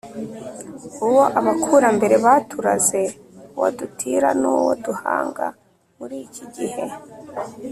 uwo 1.07 1.23
abakurambere 1.39 2.15
baturaze, 2.25 3.01
uwo 3.55 3.67
dutira 3.77 4.29
n’uwo 4.41 4.71
duhanga 4.85 5.45
muri 5.97 6.15
iki 6.25 6.45
gihe. 6.55 6.85